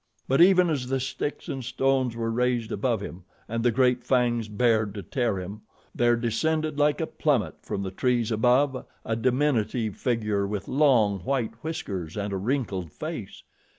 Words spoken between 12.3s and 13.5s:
a wrinkled face.